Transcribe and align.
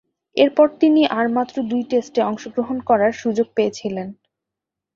এরপর 0.35 0.67
তিনি 0.81 1.01
আর 1.17 1.25
মাত্র 1.37 1.55
দুই 1.63 1.81
টেস্টে 1.89 2.21
অংশগ্রহণ 2.23 2.77
করার 2.89 3.13
সুযোগ 3.13 3.47
পেয়েছিলেন। 3.55 4.07